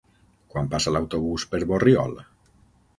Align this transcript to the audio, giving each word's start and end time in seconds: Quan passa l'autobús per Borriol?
Quan 0.53 0.71
passa 0.71 0.95
l'autobús 0.95 1.47
per 1.53 1.63
Borriol? 1.75 2.21